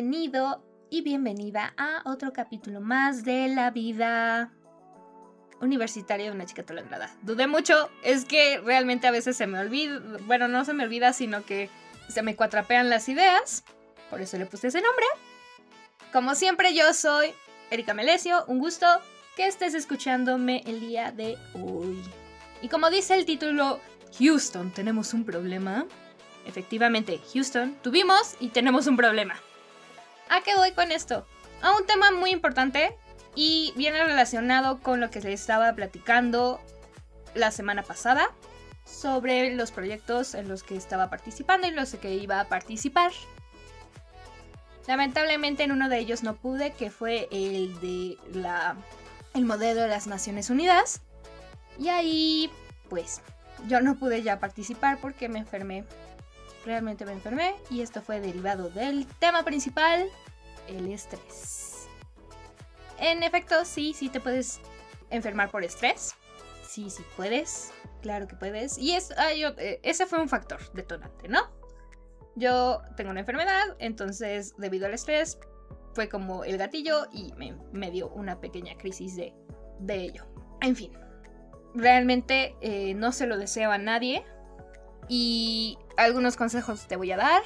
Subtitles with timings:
[0.00, 4.52] Bienvenido y bienvenida a otro capítulo más de la vida
[5.60, 7.12] universitaria de una chica tolandrada.
[7.22, 9.98] Dudé mucho, es que realmente a veces se me olvida,
[10.28, 11.68] bueno, no se me olvida, sino que
[12.08, 13.64] se me cuatrapean las ideas,
[14.08, 15.04] por eso le puse ese nombre.
[16.12, 17.34] Como siempre, yo soy
[17.72, 18.86] Erika Melesio, un gusto
[19.34, 22.00] que estés escuchándome el día de hoy.
[22.62, 23.80] Y como dice el título,
[24.20, 25.86] Houston, tenemos un problema.
[26.46, 29.34] Efectivamente, Houston, tuvimos y tenemos un problema.
[30.30, 31.26] ¿A qué voy con esto?
[31.62, 32.96] A un tema muy importante
[33.34, 36.60] y viene relacionado con lo que les estaba platicando
[37.34, 38.30] la semana pasada
[38.84, 43.12] sobre los proyectos en los que estaba participando y los que iba a participar.
[44.86, 48.76] Lamentablemente en uno de ellos no pude, que fue el de la
[49.34, 51.02] el modelo de las Naciones Unidas.
[51.78, 52.50] Y ahí,
[52.88, 53.20] pues,
[53.68, 55.84] yo no pude ya participar porque me enfermé.
[56.68, 60.06] Realmente me enfermé y esto fue derivado del tema principal,
[60.66, 61.88] el estrés.
[62.98, 64.60] En efecto, sí, sí te puedes
[65.08, 66.14] enfermar por estrés.
[66.68, 67.72] Sí, sí puedes.
[68.02, 68.76] Claro que puedes.
[68.76, 71.40] Y es, eh, ese fue un factor detonante, ¿no?
[72.36, 75.38] Yo tengo una enfermedad, entonces debido al estrés
[75.94, 77.32] fue como el gatillo y
[77.72, 79.32] me, dio una pequeña crisis de,
[79.80, 80.26] de ello.
[80.60, 80.92] En fin,
[81.74, 84.22] realmente eh, no se lo deseo a nadie
[85.08, 87.42] y algunos consejos te voy a dar.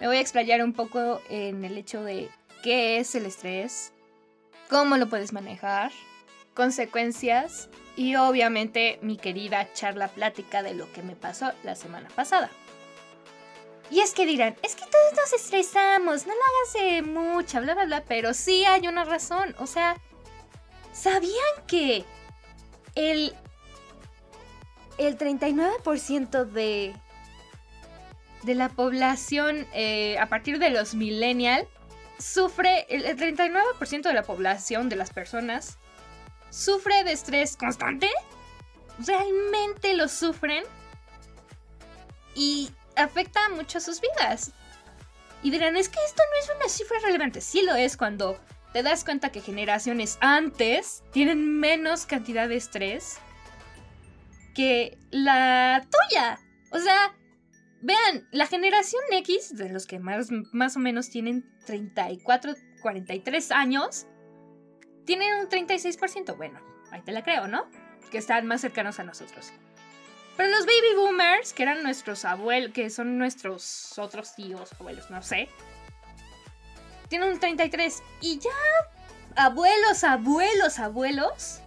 [0.00, 2.28] Me voy a explayar un poco en el hecho de
[2.62, 3.92] qué es el estrés,
[4.68, 5.92] cómo lo puedes manejar,
[6.54, 12.50] consecuencias y obviamente mi querida charla plática de lo que me pasó la semana pasada.
[13.90, 17.74] Y es que dirán, es que todos nos estresamos, no lo hagas de mucha, bla,
[17.74, 19.54] bla, bla, pero sí hay una razón.
[19.58, 19.96] O sea,
[20.92, 22.04] ¿sabían que
[22.94, 23.34] el,
[24.98, 26.94] el 39% de,
[28.42, 31.66] de la población eh, a partir de los millennials
[32.18, 35.78] sufre, el, 39% de la población de las personas
[36.50, 38.08] sufre de estrés constante?
[38.98, 40.64] ¿Realmente lo sufren?
[42.34, 44.52] Y afecta mucho a sus vidas.
[45.42, 47.40] Y dirán, es que esto no es una cifra relevante.
[47.40, 48.38] Sí lo es cuando
[48.72, 53.18] te das cuenta que generaciones antes tienen menos cantidad de estrés
[54.54, 56.38] que la tuya.
[56.70, 57.14] O sea,
[57.82, 64.06] vean, la generación X, de los que más, más o menos tienen 34, 43 años,
[65.04, 66.36] tienen un 36%.
[66.36, 66.60] Bueno,
[66.90, 67.66] ahí te la creo, ¿no?
[68.10, 69.52] Que están más cercanos a nosotros.
[70.36, 75.22] Pero los baby boomers, que eran nuestros abuelos, que son nuestros otros tíos, abuelos, no
[75.22, 75.48] sé,
[77.08, 78.02] tienen un 33.
[78.22, 78.50] Y ya
[79.36, 81.60] abuelos, abuelos, abuelos,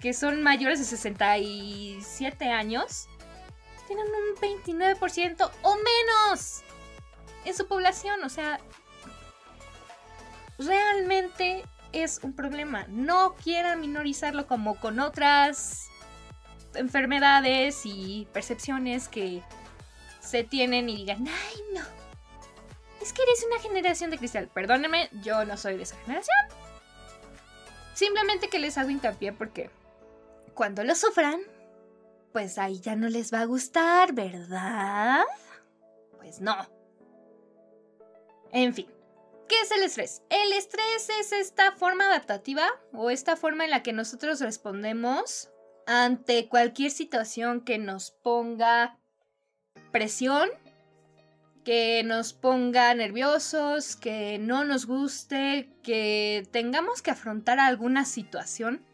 [0.00, 3.08] que son mayores de 67 años,
[3.86, 6.62] tienen un 29% o menos
[7.44, 8.22] en su población.
[8.24, 8.60] O sea,
[10.58, 12.86] realmente es un problema.
[12.88, 15.88] No quieran minorizarlo como con otras
[16.74, 19.42] enfermedades y percepciones que
[20.20, 21.82] se tienen y digan, ay no,
[23.00, 24.48] es que eres una generación de cristal.
[24.48, 26.36] Perdónenme, yo no soy de esa generación.
[27.94, 29.70] Simplemente que les hago hincapié porque
[30.54, 31.40] cuando lo sufran,
[32.34, 35.22] pues ahí ya no les va a gustar, ¿verdad?
[36.16, 36.68] Pues no.
[38.50, 38.88] En fin,
[39.48, 40.24] ¿qué es el estrés?
[40.30, 45.52] El estrés es esta forma adaptativa o esta forma en la que nosotros respondemos
[45.86, 48.98] ante cualquier situación que nos ponga
[49.92, 50.48] presión,
[51.62, 58.84] que nos ponga nerviosos, que no nos guste, que tengamos que afrontar alguna situación.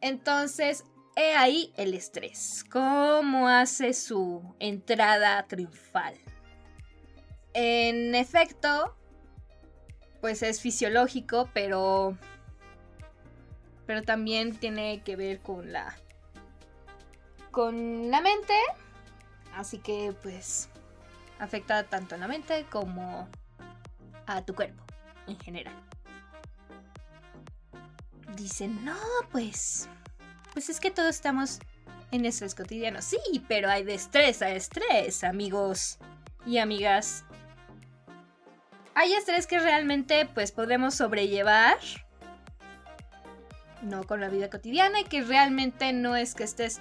[0.00, 0.84] Entonces,
[1.20, 6.14] he ahí el estrés, cómo hace su entrada triunfal.
[7.52, 8.96] En efecto,
[10.20, 12.16] pues es fisiológico, pero
[13.86, 15.96] pero también tiene que ver con la
[17.50, 18.54] con la mente,
[19.56, 20.68] así que pues
[21.38, 23.28] afecta tanto a la mente como
[24.26, 24.84] a tu cuerpo
[25.26, 25.74] en general.
[28.36, 28.96] Dicen, "No,
[29.32, 29.88] pues
[30.52, 31.58] pues es que todos estamos
[32.10, 33.18] en estrés cotidiano." Sí,
[33.48, 35.98] pero hay de estrés a estrés, amigos
[36.46, 37.24] y amigas.
[38.94, 41.78] Hay estrés que realmente pues podemos sobrellevar
[43.82, 46.80] no con la vida cotidiana y que realmente no es que estés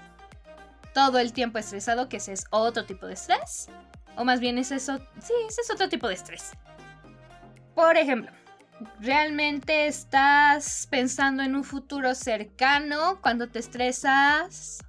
[0.93, 3.69] todo el tiempo estresado, que ese es otro tipo de estrés.
[4.15, 6.51] O más bien es eso, sí, ese es otro tipo de estrés.
[7.73, 8.31] Por ejemplo,
[8.99, 14.79] ¿realmente estás pensando en un futuro cercano cuando te estresas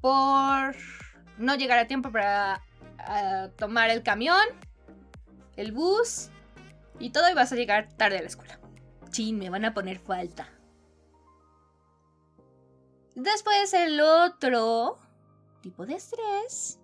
[0.00, 0.76] por
[1.38, 2.60] no llegar a tiempo para
[3.56, 4.44] tomar el camión?
[5.56, 6.30] el bus
[6.98, 8.58] y todo y vas a llegar tarde a la escuela.
[9.10, 10.48] Chin, me van a poner falta.
[13.14, 14.98] Después el otro
[15.60, 16.80] tipo de estrés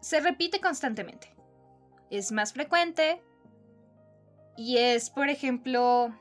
[0.00, 1.34] se repite constantemente.
[2.10, 3.22] Es más frecuente
[4.56, 6.14] y es, por ejemplo,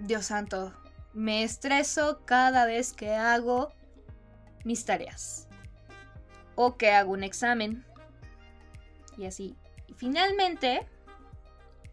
[0.00, 0.74] Dios santo,
[1.12, 3.72] me estreso cada vez que hago
[4.64, 5.48] mis tareas
[6.54, 7.84] o que hago un examen.
[9.16, 9.56] Y así.
[9.86, 10.86] Y finalmente,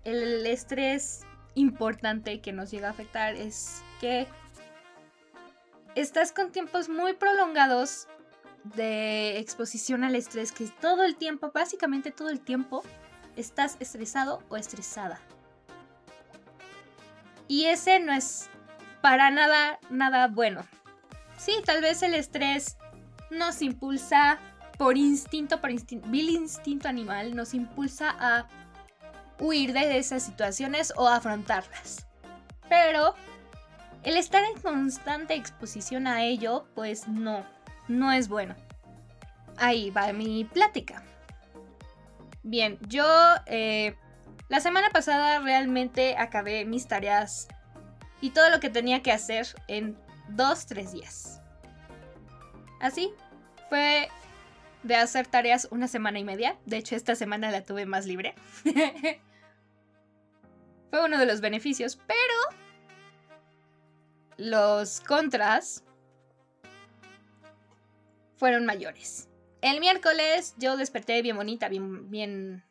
[0.04, 1.22] el estrés
[1.56, 4.28] importante que nos llega a afectar es que
[5.96, 8.08] estás con tiempos muy prolongados
[8.64, 12.84] de exposición al estrés, que todo el tiempo, básicamente todo el tiempo,
[13.40, 15.20] estás estresado o estresada.
[17.48, 18.50] Y ese no es
[19.02, 20.66] para nada, nada bueno.
[21.38, 22.78] Sí, tal vez el estrés
[23.32, 24.40] nos impulsa
[24.78, 28.48] por instinto, por instinto, vil instinto animal, nos impulsa a
[29.40, 32.06] huir de esas situaciones o afrontarlas.
[32.70, 33.16] Pero
[34.04, 37.46] el estar en constante exposición a ello, pues no,
[37.88, 38.56] no es bueno.
[39.58, 41.04] Ahí va mi plática.
[42.50, 43.06] Bien, yo
[43.46, 43.96] eh,
[44.48, 47.48] la semana pasada realmente acabé mis tareas
[48.22, 49.96] y todo lo que tenía que hacer en
[50.30, 51.42] dos, tres días.
[52.82, 53.14] Así,
[53.70, 54.10] fue
[54.82, 56.58] de hacer tareas una semana y media.
[56.66, 58.34] De hecho, esta semana la tuve más libre.
[60.90, 62.58] fue uno de los beneficios, pero
[64.38, 65.84] los contras
[68.38, 69.29] fueron mayores.
[69.62, 72.64] El miércoles yo desperté bien bonita, bien, bien,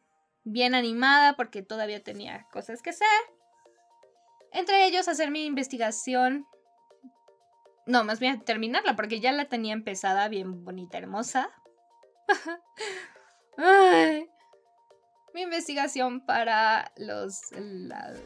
[0.45, 3.07] bien animada porque todavía tenía cosas que hacer.
[4.53, 6.47] Entre ellos hacer mi investigación.
[7.87, 11.51] No, más bien terminarla porque ya la tenía empezada, bien bonita, hermosa.
[15.35, 17.41] mi investigación para los,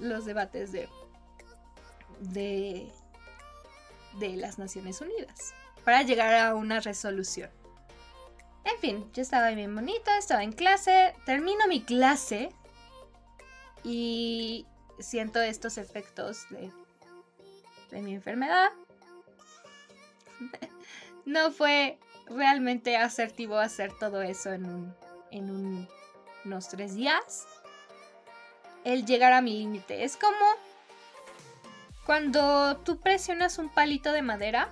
[0.01, 0.89] los debates de,
[2.21, 2.91] de,
[4.19, 5.55] de las Naciones Unidas.
[5.85, 7.51] Para llegar a una resolución.
[8.65, 12.51] En fin, yo estaba bien bonita, estaba en clase, termino mi clase
[13.83, 14.67] y
[14.99, 16.71] siento estos efectos de,
[17.91, 18.71] de mi enfermedad.
[21.25, 24.95] no fue realmente asertivo hacer todo eso en,
[25.31, 25.89] en
[26.45, 27.47] unos tres días.
[28.85, 30.05] El llegar a mi límite.
[30.05, 30.47] Es como
[32.05, 34.71] cuando tú presionas un palito de madera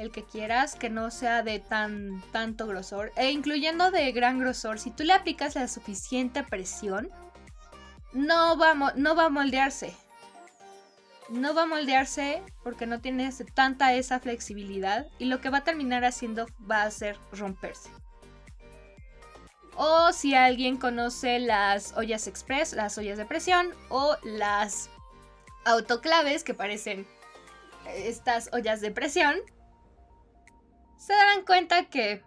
[0.00, 4.78] el que quieras, que no sea de tan tanto grosor, e incluyendo de gran grosor,
[4.78, 7.10] si tú le aplicas la suficiente presión,
[8.12, 9.94] no va, no va a moldearse.
[11.28, 15.64] No va a moldearse porque no tienes tanta esa flexibilidad y lo que va a
[15.64, 17.90] terminar haciendo va a ser romperse.
[19.76, 24.90] O si alguien conoce las ollas express, las ollas de presión o las
[25.64, 27.06] autoclaves que parecen
[27.86, 29.36] estas ollas de presión,
[31.00, 32.22] se darán cuenta que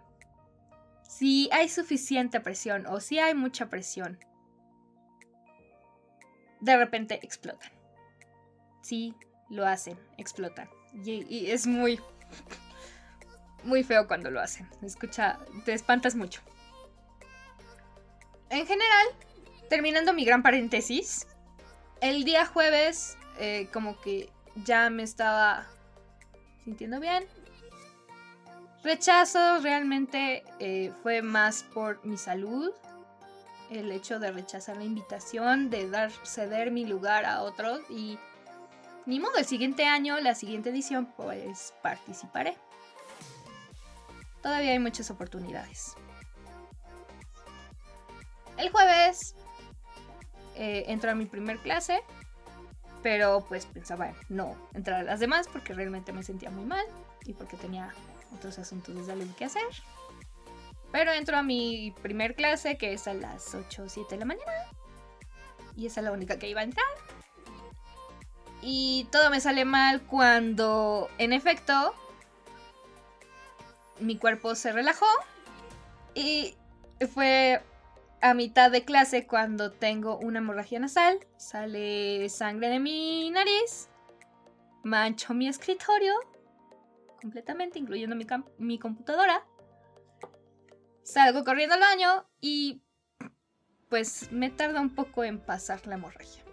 [1.08, 4.18] si hay suficiente presión o si hay mucha presión,
[6.60, 7.70] de repente explotan.
[8.82, 9.14] Sí,
[9.48, 10.68] lo hacen, explotan.
[11.04, 12.00] Y, es muy,
[13.62, 14.68] muy feo cuando lo hacen.
[14.82, 16.40] Escucha, te espantas mucho.
[18.50, 19.06] En general,
[19.70, 21.28] terminando mi gran paréntesis,
[22.00, 24.30] el día jueves eh, como que
[24.64, 25.64] ya me estaba
[26.64, 27.24] sintiendo bien,
[28.84, 32.70] Rechazo realmente eh, fue más por mi salud,
[33.70, 38.18] el hecho de rechazar la invitación, de dar ceder mi lugar a otros y
[39.06, 42.58] ni modo, el siguiente año, la siguiente edición, pues participaré.
[44.42, 45.94] Todavía hay muchas oportunidades.
[48.58, 49.34] El jueves
[50.56, 52.02] eh, entro a mi primer clase,
[53.02, 56.84] pero pues pensaba no entrar a las demás porque realmente me sentía muy mal
[57.24, 57.94] y porque tenía
[58.34, 59.62] otros asuntos de que hacer.
[60.92, 64.24] Pero entro a mi primer clase, que es a las 8 o 7 de la
[64.26, 64.52] mañana.
[65.76, 66.86] Y esa es la única que iba a entrar.
[68.62, 71.94] Y todo me sale mal cuando, en efecto,
[73.98, 75.06] mi cuerpo se relajó.
[76.14, 76.54] Y
[77.12, 77.60] fue
[78.22, 81.26] a mitad de clase cuando tengo una hemorragia nasal.
[81.36, 83.88] Sale sangre de mi nariz.
[84.84, 86.14] Mancho mi escritorio
[87.24, 88.14] completamente, incluyendo
[88.58, 89.46] mi, computadora.
[91.02, 92.82] Salgo corriendo al baño y
[93.88, 96.44] pues me tarda un poco en pasar la hemorragia.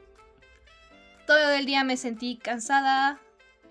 [1.28, 3.20] Todo el día me sentí cansada,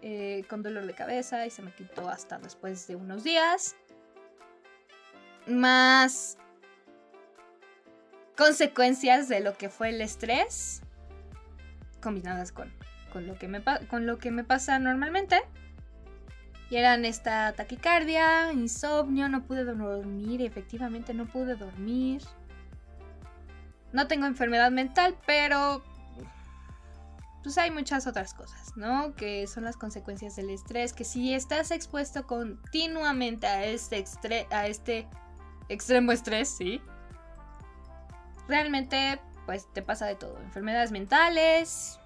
[0.02, 3.76] eh, con dolor de cabeza y se me quitó hasta después de unos días.
[5.46, 6.36] Más
[8.36, 10.82] consecuencias de lo que fue el estrés
[12.02, 12.70] combinadas con,
[13.10, 15.40] con, lo, que me, con lo que me pasa normalmente.
[16.70, 22.22] Y eran esta taquicardia, insomnio, no pude dormir, efectivamente no pude dormir.
[23.92, 25.82] No tengo enfermedad mental, pero
[27.42, 29.14] pues hay muchas otras cosas, ¿no?
[29.14, 34.04] Que son las consecuencias del estrés, que si estás expuesto continuamente a este,
[34.50, 35.08] a este
[35.68, 36.80] extremo estrés, ¿sí?
[38.46, 40.38] Realmente, pues te pasa de todo.
[40.42, 41.98] Enfermedades mentales,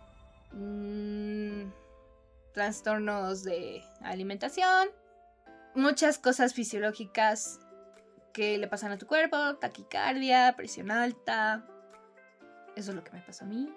[0.53, 1.65] mmm,
[2.55, 4.89] trastornos de alimentación,
[5.75, 7.59] muchas cosas fisiológicas
[8.33, 11.67] que le pasan a tu cuerpo, taquicardia, presión alta.
[12.77, 13.69] Eso es lo que me pasó a mí.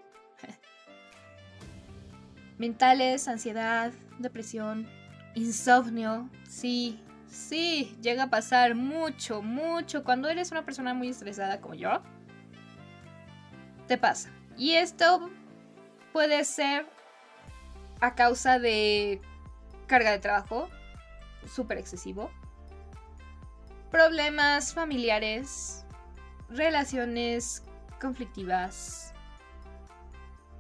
[2.58, 4.88] Mentales, ansiedad, depresión,
[5.34, 6.30] insomnio.
[6.48, 10.04] Sí, sí, llega a pasar mucho, mucho.
[10.04, 12.04] Cuando eres una persona muy estresada como yo,
[13.88, 14.30] te pasa.
[14.56, 15.32] Y esto
[16.14, 16.97] puede ser
[18.02, 19.22] a causa de
[19.88, 20.70] carga de trabajo
[21.48, 22.30] súper excesivo,
[23.90, 25.86] problemas familiares,
[26.50, 27.64] relaciones
[28.00, 29.14] conflictivas,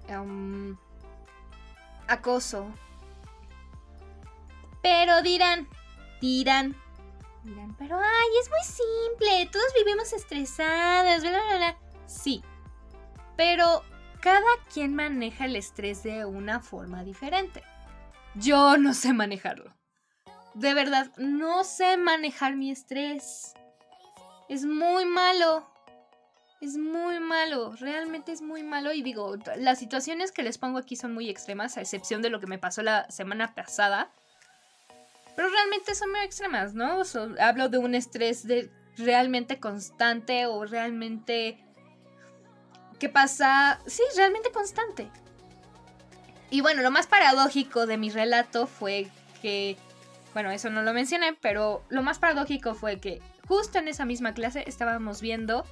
[0.10, 0.76] um,
[2.08, 2.68] acoso.
[4.82, 5.68] Pero dirán,
[6.22, 6.76] dirán,
[7.44, 11.78] dirán, pero ay, es muy simple, todos vivimos estresados, bla, bla, bla.
[12.06, 12.42] Sí,
[13.36, 13.84] pero
[14.28, 17.64] cada quien maneja el estrés de una forma diferente.
[18.36, 19.74] Yo no sé manejarlo.
[20.54, 23.54] De verdad, no sé manejar mi estrés.
[24.50, 25.66] Es muy malo.
[26.60, 30.98] Es muy malo, realmente es muy malo y digo, las situaciones que les pongo aquí
[30.98, 34.12] son muy extremas, a excepción de lo que me pasó la semana pasada.
[35.38, 37.04] Pero realmente son muy extremas, ¿no?
[37.40, 41.64] hablo de un estrés de realmente constante o realmente
[43.00, 45.10] que pasa, sí, realmente constante.
[46.50, 49.10] Y bueno, lo más paradójico de mi relato fue
[49.42, 49.78] que,
[50.34, 54.34] bueno, eso no lo mencioné, pero lo más paradójico fue que justo en esa misma
[54.34, 55.66] clase estábamos viendo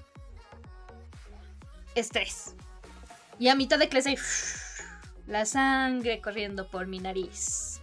[1.96, 2.56] estrés.
[3.40, 4.18] Y a mitad de clase,
[5.28, 7.82] la sangre corriendo por mi nariz.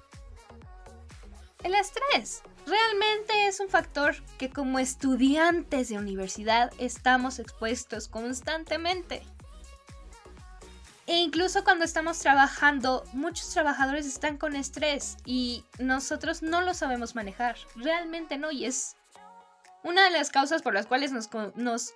[1.63, 9.23] El estrés realmente es un factor que como estudiantes de universidad estamos expuestos constantemente.
[11.07, 17.17] E incluso cuando estamos trabajando, muchos trabajadores están con estrés y nosotros no lo sabemos
[17.17, 17.57] manejar.
[17.75, 18.97] Realmente no, y es
[19.83, 21.13] una de las causas por las cuales
[21.57, 21.95] nos,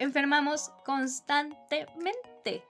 [0.00, 2.64] enfermamos constantemente.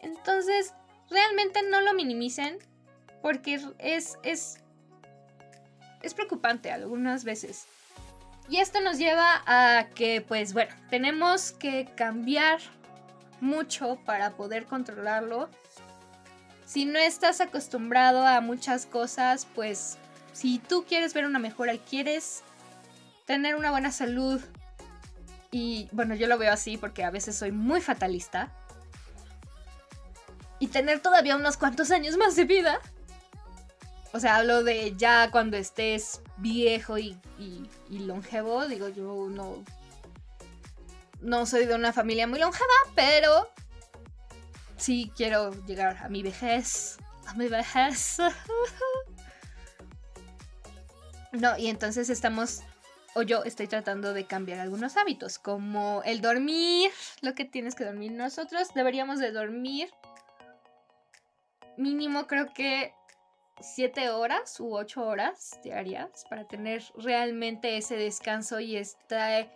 [0.00, 0.72] Entonces,
[1.10, 2.58] realmente no lo minimicen
[3.22, 4.61] porque es, es,
[6.02, 7.66] es preocupante algunas veces.
[8.48, 12.60] Y esto nos lleva a que, pues bueno, tenemos que cambiar
[13.40, 15.48] mucho para poder controlarlo.
[16.66, 19.98] Si no estás acostumbrado a muchas cosas, pues
[20.32, 22.42] si tú quieres ver una mejora y quieres
[23.26, 24.40] tener una buena salud
[25.50, 28.50] y bueno, yo lo veo así porque a veces soy muy fatalista.
[30.58, 32.80] Y tener todavía unos cuantos años más de vida.
[34.12, 37.18] O sea, hablo de ya cuando estés viejo y,
[37.88, 38.66] longevo.
[38.66, 39.64] Digo, yo no.
[41.20, 43.48] No soy de una familia muy longeva, pero.
[44.76, 46.98] Sí quiero llegar a mi vejez.
[47.26, 48.18] A mi vejez.
[51.32, 52.62] no, y entonces estamos
[53.14, 56.90] o yo estoy tratando de cambiar algunos hábitos, como el dormir,
[57.20, 59.90] lo que tienes que dormir nosotros, deberíamos de dormir
[61.76, 62.94] mínimo creo que
[63.60, 69.50] 7 horas u 8 horas diarias para tener realmente ese descanso y este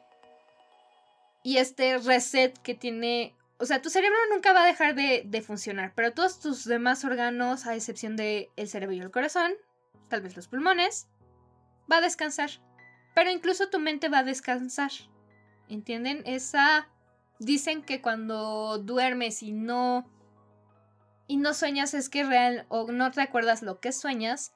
[1.43, 5.41] y este reset que tiene o sea, tu cerebro nunca va a dejar de, de
[5.41, 9.53] funcionar, pero todos tus demás órganos, a excepción del el cerebro y el corazón,
[10.09, 11.09] tal vez los pulmones,
[11.91, 12.50] va a descansar.
[13.15, 14.91] Pero incluso tu mente va a descansar.
[15.69, 16.23] ¿Entienden?
[16.26, 16.88] Esa...
[17.38, 20.07] Dicen que cuando duermes y no...
[21.26, 22.66] Y no sueñas es que real...
[22.68, 24.52] O no recuerdas lo que sueñas.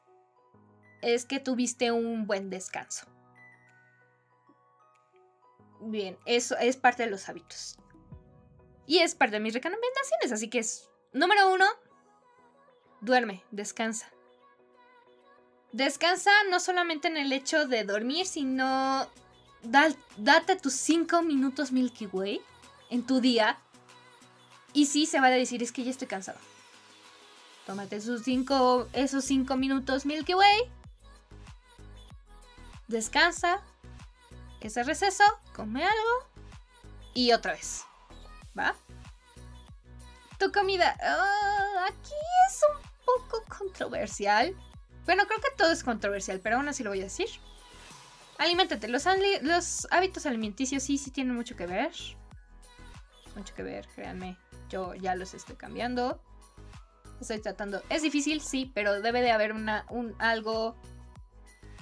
[1.02, 3.06] Es que tuviste un buen descanso.
[5.80, 7.78] Bien, eso es parte de los hábitos.
[8.86, 10.32] Y es parte de mis recomendaciones.
[10.32, 10.88] Así que es...
[11.12, 11.66] Número uno.
[13.00, 14.10] Duerme, descansa.
[15.72, 19.08] Descansa no solamente en el hecho de dormir, sino
[19.62, 22.40] date tus 5 minutos Milky Way
[22.90, 23.58] en tu día.
[24.72, 26.38] Y sí se va a decir, es que ya estoy cansado.
[27.66, 30.70] Tómate sus cinco, esos 5 minutos Milky Way.
[32.88, 33.60] Descansa.
[34.60, 35.24] Ese receso,
[35.54, 36.28] come algo.
[37.14, 37.84] y otra vez.
[38.58, 38.74] ¿Va?
[40.38, 40.96] Tu comida.
[41.02, 42.14] Ah, aquí
[42.48, 44.54] es un poco controversial.
[45.06, 47.28] Bueno, creo que todo es controversial, pero aún así lo voy a decir.
[48.38, 48.88] Aliméntate.
[48.88, 49.04] Los,
[49.42, 51.92] los hábitos alimenticios sí, sí tienen mucho que ver.
[53.36, 54.36] Mucho que ver, créanme.
[54.68, 56.22] Yo ya los estoy cambiando.
[57.20, 57.82] Estoy tratando.
[57.90, 60.74] Es difícil, sí, pero debe de haber una, un, algo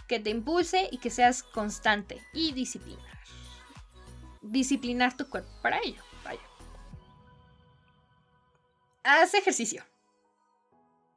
[0.08, 3.18] que te impulse y que seas constante y disciplinar.
[4.42, 6.02] Disciplinar tu cuerpo para ello.
[6.24, 6.40] Vaya.
[9.04, 9.84] Haz ejercicio.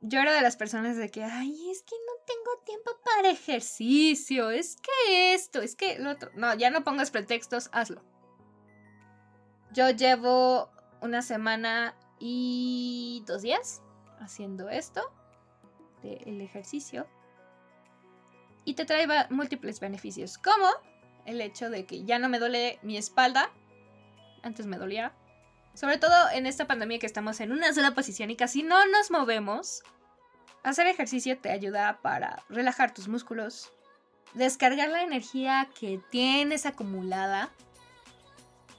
[0.01, 4.49] Yo era de las personas de que, ay, es que no tengo tiempo para ejercicio,
[4.49, 6.31] es que esto, es que lo otro.
[6.35, 8.03] No, ya no pongas pretextos, hazlo.
[9.71, 13.81] Yo llevo una semana y dos días
[14.21, 15.01] haciendo esto,
[16.03, 17.07] el ejercicio,
[18.63, 20.67] y te trae múltiples beneficios, como
[21.25, 23.51] el hecho de que ya no me duele mi espalda,
[24.43, 25.13] antes me dolía,
[25.73, 29.11] sobre todo en esta pandemia que estamos en una sola posición y casi no nos
[29.11, 29.83] movemos.
[30.63, 33.71] Hacer ejercicio te ayuda para relajar tus músculos,
[34.33, 37.51] descargar la energía que tienes acumulada.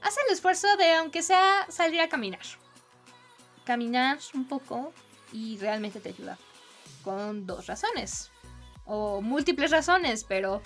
[0.01, 2.41] Haz el esfuerzo de, aunque sea, salir a caminar.
[3.65, 4.93] Caminar un poco
[5.33, 6.37] y realmente te ayuda.
[7.03, 8.31] Con dos razones.
[8.85, 10.61] O múltiples razones, pero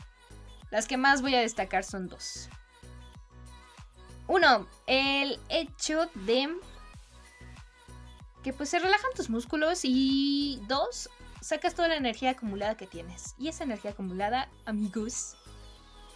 [0.70, 2.50] las que más voy a destacar son dos.
[4.28, 6.50] Uno, el hecho de
[8.44, 11.10] que pues se relajan tus músculos y dos,
[11.42, 13.36] sacas toda la energía acumulada que tienes.
[13.38, 15.36] Y esa energía acumulada, amigos,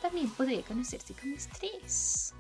[0.02, 2.34] también podría conocerse como estrés.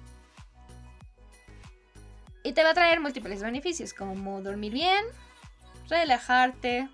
[2.43, 5.05] Y te va a traer múltiples beneficios como dormir bien,
[5.89, 6.89] relajarte,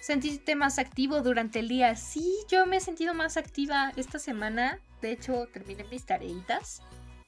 [0.00, 1.94] sentirte más activo durante el día.
[1.96, 4.80] Sí, yo me he sentido más activa esta semana.
[5.02, 6.82] De hecho, terminé mis tareitas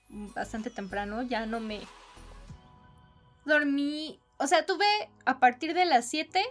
[0.09, 1.23] bastante temprano.
[1.23, 1.81] Ya no me
[3.45, 4.19] dormí.
[4.39, 4.87] O sea, tuve
[5.25, 6.43] a partir de las 7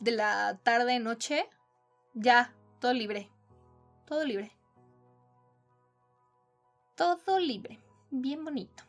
[0.00, 1.48] de la tarde, noche,
[2.14, 3.30] ya, todo libre.
[4.06, 4.52] Todo libre.
[6.94, 7.78] Todo libre.
[8.10, 8.85] Bien bonito.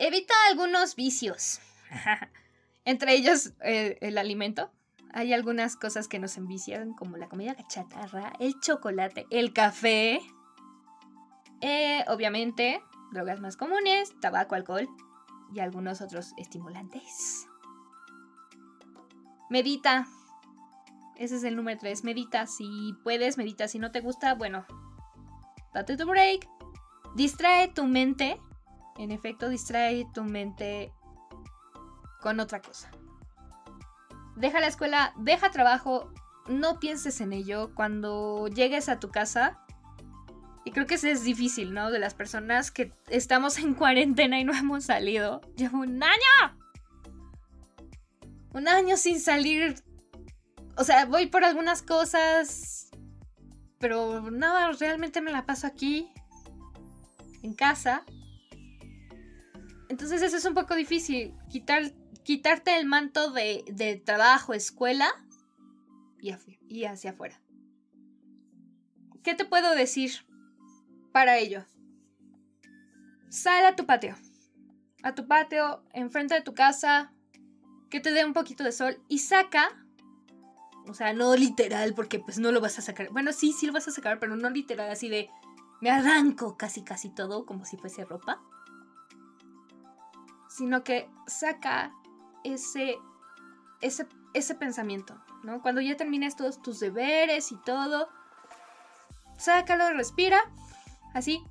[0.00, 1.60] Evita algunos vicios.
[2.86, 4.70] Entre ellos eh, el alimento.
[5.12, 10.22] Hay algunas cosas que nos envician, como la comida chatarra, el chocolate, el café.
[11.60, 12.80] Eh, obviamente,
[13.12, 14.88] drogas más comunes, tabaco, alcohol
[15.54, 17.46] y algunos otros estimulantes.
[19.50, 20.06] Medita.
[21.16, 22.04] Ese es el número 3.
[22.04, 22.46] Medita.
[22.46, 23.68] Si puedes, medita.
[23.68, 24.64] Si no te gusta, bueno,
[25.74, 26.48] date tu break.
[27.16, 28.40] Distrae tu mente
[28.98, 30.92] en efecto, distrae tu mente
[32.20, 32.90] con otra cosa.
[34.36, 36.12] Deja la escuela, deja trabajo,
[36.48, 37.74] no pienses en ello.
[37.74, 39.60] Cuando llegues a tu casa,
[40.64, 41.90] y creo que eso es difícil, ¿no?
[41.90, 45.40] De las personas que estamos en cuarentena y no hemos salido.
[45.56, 46.58] Llevo un año.
[48.52, 49.82] Un año sin salir.
[50.76, 52.90] O sea, voy por algunas cosas.
[53.78, 56.12] Pero nada, realmente me la paso aquí.
[57.42, 58.04] En casa.
[59.90, 65.08] Entonces eso es un poco difícil, quitar, quitarte el manto de, trabajo, escuela
[66.20, 66.32] y,
[66.68, 67.40] y hacia afuera.
[69.24, 70.12] ¿Qué te puedo decir
[71.10, 71.64] para ello?
[73.30, 74.14] Sal a tu patio.
[75.02, 77.12] A tu patio, enfrente de tu casa,
[77.90, 79.84] que te dé un poquito de sol y saca.
[80.86, 83.10] O sea, no literal, porque pues no lo vas a sacar.
[83.10, 85.30] Bueno, sí, sí lo vas a sacar, pero no literal, así de
[85.80, 88.40] me arranco casi casi todo como si fuese ropa
[90.50, 91.94] sino que saca
[92.44, 92.98] ese,
[93.80, 95.62] ese, ese pensamiento, ¿no?
[95.62, 98.08] Cuando ya termines todos tus deberes y todo,
[99.38, 100.38] sácalo, respira,
[101.14, 101.42] así,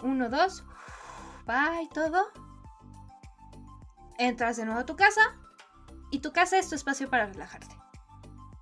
[0.00, 0.64] uno, dos,
[1.48, 2.32] va y todo.
[4.18, 5.36] Entras de nuevo a tu casa
[6.10, 7.76] y tu casa es tu espacio para relajarte.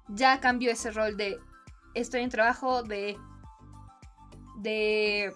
[0.08, 1.38] Ya cambió ese rol de
[1.94, 3.16] estoy en trabajo de
[4.56, 5.32] de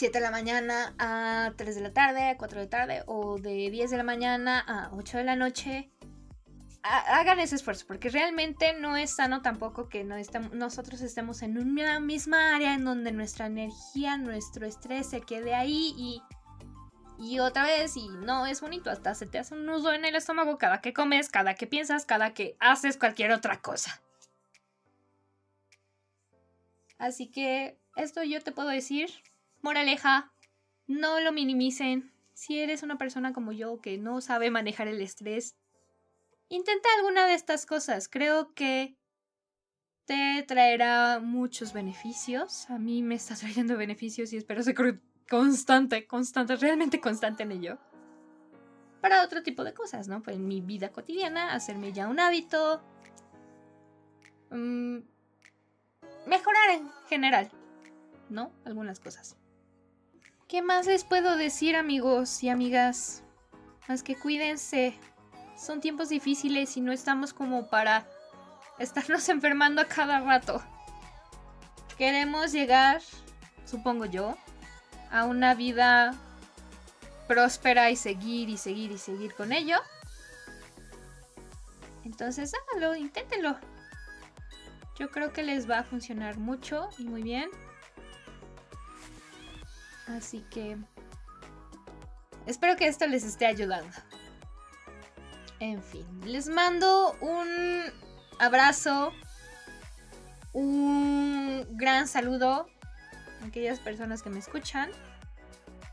[0.00, 3.36] 7 de la mañana a 3 de la tarde, a 4 de la tarde, o
[3.38, 5.90] de 10 de la mañana a 8 de la noche.
[6.82, 10.16] Hagan ese esfuerzo, porque realmente no es sano tampoco que no
[10.52, 15.92] nosotros estemos en una misma área en donde nuestra energía, nuestro estrés se quede ahí
[15.94, 16.22] y,
[17.18, 20.14] y otra vez, y no es bonito, hasta se te hace un nudo en el
[20.14, 24.00] estómago cada que comes, cada que piensas, cada que haces cualquier otra cosa.
[26.96, 29.10] Así que esto yo te puedo decir,
[29.62, 30.32] Moraleja,
[30.86, 32.12] no lo minimicen.
[32.32, 35.56] Si eres una persona como yo que no sabe manejar el estrés,
[36.48, 38.08] intenta alguna de estas cosas.
[38.08, 38.96] Creo que
[40.06, 42.68] te traerá muchos beneficios.
[42.70, 44.74] A mí me está trayendo beneficios y espero ser
[45.28, 47.78] constante, constante, realmente constante en ello.
[49.00, 50.22] Para otro tipo de cosas, ¿no?
[50.22, 52.82] Pues en mi vida cotidiana, hacerme ya un hábito.
[54.50, 54.98] Mm,
[56.26, 57.50] mejorar en general,
[58.28, 58.52] ¿no?
[58.64, 59.39] Algunas cosas.
[60.50, 63.22] ¿Qué más les puedo decir, amigos y amigas?
[63.86, 64.98] Más que cuídense.
[65.56, 68.04] Son tiempos difíciles y no estamos como para
[68.80, 70.60] estarnos enfermando a cada rato.
[71.96, 73.00] Queremos llegar,
[73.64, 74.36] supongo yo,
[75.12, 76.16] a una vida
[77.28, 79.76] próspera y seguir y seguir y seguir con ello.
[82.04, 83.56] Entonces háganlo, inténtenlo.
[84.98, 87.48] Yo creo que les va a funcionar mucho y muy bien.
[90.16, 90.76] Así que
[92.46, 93.96] espero que esto les esté ayudando.
[95.60, 97.46] En fin, les mando un
[98.38, 99.12] abrazo,
[100.52, 102.66] un gran saludo
[103.42, 104.90] a aquellas personas que me escuchan.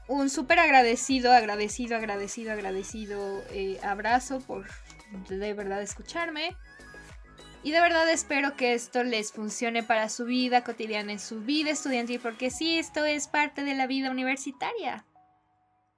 [0.07, 4.65] Un súper agradecido, agradecido, agradecido, agradecido eh, abrazo por
[5.29, 6.55] de verdad escucharme.
[7.67, 11.69] Y de verdad espero que esto les funcione para su vida cotidiana, en su vida
[11.71, 15.05] estudiantil, porque sí, esto es parte de la vida universitaria.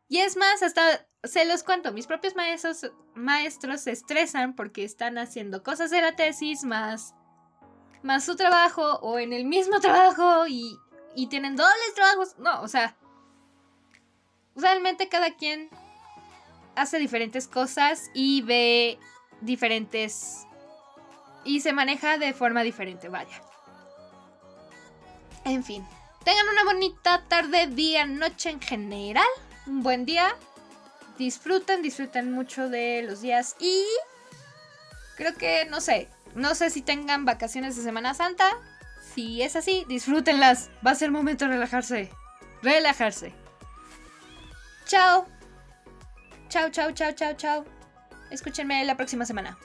[0.07, 5.19] Y es más, hasta se los cuento, mis propios maestros, maestros se estresan porque están
[5.19, 7.13] haciendo cosas de la tesis más,
[8.01, 10.75] más su trabajo o en el mismo trabajo y,
[11.13, 12.35] y tienen dobles trabajos.
[12.39, 12.97] No, o sea,
[14.55, 15.69] realmente cada quien
[16.75, 18.97] hace diferentes cosas y ve
[19.41, 20.47] diferentes
[21.43, 23.41] y se maneja de forma diferente, vaya.
[25.45, 25.85] En fin,
[26.23, 29.27] tengan una bonita tarde, día, noche en general.
[29.65, 30.35] Un buen día.
[31.17, 33.85] Disfruten, disfruten mucho de los días y
[35.17, 38.45] creo que, no sé, no sé si tengan vacaciones de Semana Santa.
[39.13, 40.69] Si es así, disfrútenlas.
[40.85, 42.11] Va a ser momento de relajarse.
[42.61, 43.33] Relajarse.
[44.85, 45.25] Chao.
[46.47, 47.65] Chao, chao, chao, chao, chao.
[48.31, 49.57] Escúchenme la próxima semana.